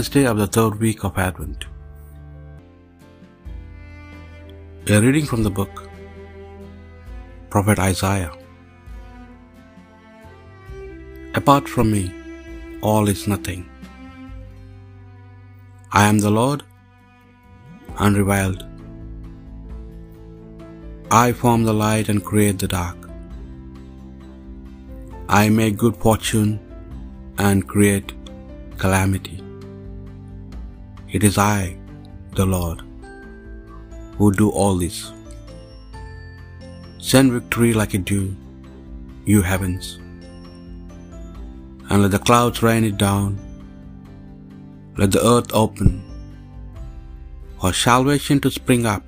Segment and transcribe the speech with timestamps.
[0.00, 1.64] Wednesday of the third week of Advent.
[4.94, 5.82] A reading from the book
[7.54, 8.32] Prophet Isaiah.
[11.40, 12.04] Apart from me,
[12.80, 13.68] all is nothing.
[15.92, 16.62] I am the Lord,
[18.06, 18.64] unreviled.
[21.10, 23.10] I form the light and create the dark.
[25.42, 26.58] I make good fortune
[27.50, 28.18] and create
[28.78, 29.39] calamity.
[31.12, 31.76] It is I,
[32.36, 32.82] the Lord,
[34.16, 35.12] who do all this.
[36.98, 38.36] Send victory like a dew,
[39.24, 39.98] you heavens,
[41.88, 43.38] and let the clouds rain it down.
[45.00, 45.90] Let the earth open,
[47.60, 49.04] for salvation to spring up.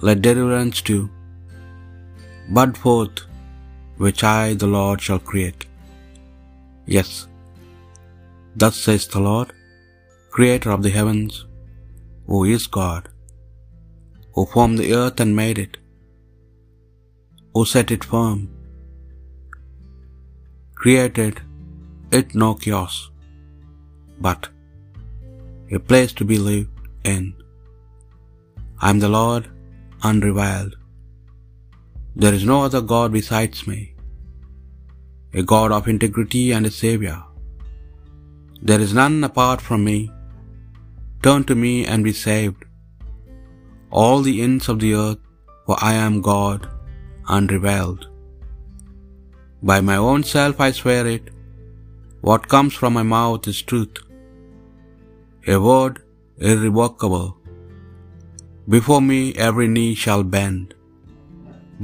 [0.00, 1.08] Let deliverance to
[2.50, 3.18] bud forth,
[3.96, 5.66] which I, the Lord, shall create.
[6.98, 7.28] Yes,
[8.56, 9.52] thus says the Lord,
[10.36, 11.34] Creator of the heavens,
[12.28, 13.04] who is God,
[14.34, 15.74] who formed the earth and made it,
[17.54, 18.40] who set it firm,
[20.80, 21.34] created
[22.18, 22.94] it no chaos,
[24.26, 24.48] but
[25.78, 26.78] a place to be lived
[27.12, 27.24] in.
[28.84, 29.44] I am the Lord,
[30.10, 30.74] unreviled.
[32.22, 33.80] There is no other God besides me,
[35.40, 37.20] a God of integrity and a Savior.
[38.70, 40.00] There is none apart from me.
[41.24, 42.62] Turn to me and be saved,
[44.00, 45.20] all the ends of the earth,
[45.66, 46.62] for I am God,
[47.36, 48.02] unrevealed.
[49.70, 51.26] By my own self I swear it,
[52.28, 53.98] what comes from my mouth is truth,
[55.54, 55.94] a word
[56.50, 57.28] irrevocable.
[58.76, 60.68] Before me every knee shall bend,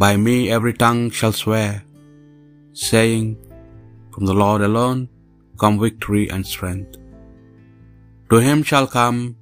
[0.04, 1.72] by me every tongue shall swear,
[2.88, 3.26] saying,
[4.12, 5.00] From the Lord alone
[5.62, 6.97] come victory and strength.
[8.30, 9.36] To him shall come,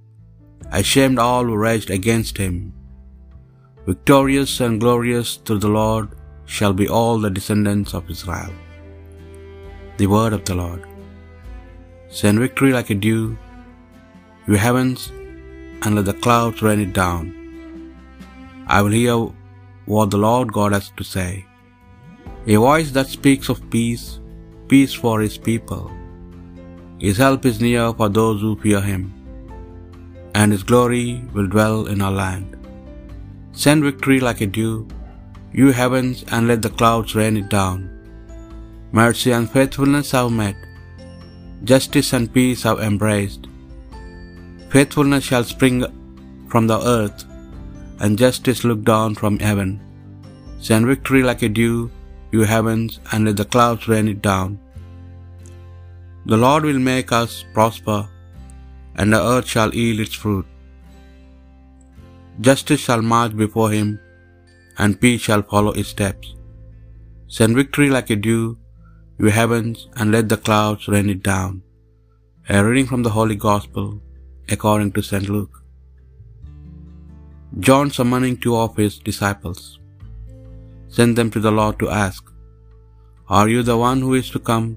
[0.81, 2.55] ashamed all who raged against him.
[3.87, 6.09] Victorious and glorious through the Lord
[6.57, 8.53] shall be all the descendants of Israel.
[9.99, 10.85] The word of the Lord.
[12.19, 13.37] Send victory like a dew,
[14.47, 15.01] you heavens,
[15.83, 17.25] and let the clouds rain it down.
[18.69, 19.19] I will hear
[19.93, 21.45] what the Lord God has to say.
[22.47, 24.07] A voice that speaks of peace,
[24.69, 25.85] peace for his people.
[26.99, 29.13] His help is near for those who fear him,
[30.35, 32.57] and his glory will dwell in our land.
[33.53, 34.87] Send victory like a dew,
[35.53, 37.91] you heavens, and let the clouds rain it down.
[38.93, 40.57] Mercy and faithfulness have met,
[41.65, 43.47] justice and peace have embraced.
[44.71, 45.85] Faithfulness shall spring
[46.49, 47.25] from the earth,
[48.01, 49.81] and justice look down from heaven.
[50.61, 51.91] Send victory like a dew,
[52.33, 54.59] you heavens, and let the clouds rain it down.
[56.31, 57.99] The Lord will make us prosper,
[58.97, 60.47] and the earth shall yield its fruit.
[62.47, 63.91] Justice shall march before him,
[64.79, 66.29] and peace shall follow his steps.
[67.37, 68.41] Send victory like a dew,
[69.21, 71.53] you heavens, and let the clouds rain it down.
[72.55, 73.87] A reading from the Holy Gospel
[74.55, 75.29] according to St.
[75.37, 75.57] Luke.
[77.67, 79.63] John summoning two of his disciples
[80.97, 82.25] sent them to the Lord to ask,
[83.37, 84.69] Are you the one who is to come,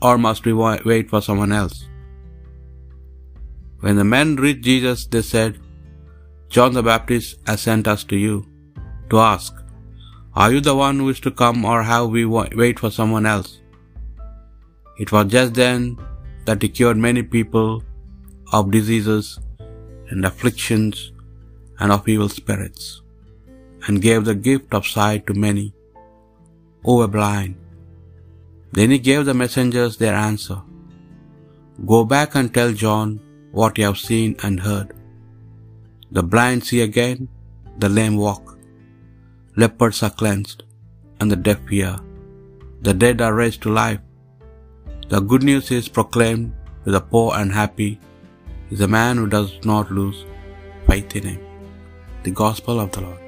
[0.00, 1.86] or must we wait for someone else?
[3.80, 5.58] When the men reached Jesus, they said,
[6.48, 8.46] John the Baptist has sent us to you
[9.10, 9.54] to ask,
[10.34, 13.60] Are you the one who is to come, or have we wait for someone else?
[14.98, 15.96] It was just then
[16.46, 17.84] that he cured many people
[18.52, 19.38] of diseases
[20.10, 21.12] and afflictions
[21.78, 23.02] and of evil spirits,
[23.86, 25.72] and gave the gift of sight to many
[26.84, 27.54] who were blind.
[28.72, 30.60] Then he gave the messengers their answer
[31.86, 33.20] Go back and tell John
[33.52, 34.88] what you have seen and heard.
[36.10, 37.28] The blind see again,
[37.78, 38.58] the lame walk,
[39.56, 40.64] lepers are cleansed,
[41.20, 41.94] and the deaf hear,
[42.86, 44.00] the dead are raised to life.
[45.08, 46.52] The good news is proclaimed
[46.84, 47.92] to the poor and happy
[48.70, 50.24] is a man who does not lose
[50.88, 51.40] faith in him.
[52.24, 53.27] The Gospel of the Lord.